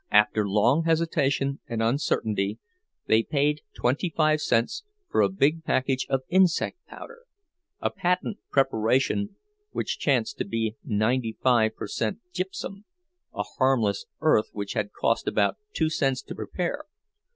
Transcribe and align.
After 0.09 0.49
long 0.49 0.85
hesitation 0.85 1.59
and 1.67 1.83
uncertainty 1.83 2.57
they 3.05 3.21
paid 3.21 3.61
twenty 3.75 4.09
five 4.09 4.41
cents 4.41 4.83
for 5.11 5.21
a 5.21 5.29
big 5.29 5.63
package 5.63 6.07
of 6.09 6.21
insect 6.27 6.83
powder—a 6.87 7.89
patent 7.91 8.39
preparation 8.49 9.35
which 9.69 9.99
chanced 9.99 10.39
to 10.39 10.43
be 10.45 10.75
ninety 10.83 11.37
five 11.43 11.75
per 11.75 11.85
cent 11.85 12.17
gypsum, 12.33 12.85
a 13.31 13.43
harmless 13.43 14.07
earth 14.21 14.49
which 14.53 14.73
had 14.73 14.91
cost 14.91 15.27
about 15.27 15.57
two 15.71 15.91
cents 15.91 16.23
to 16.23 16.33
prepare. 16.33 16.85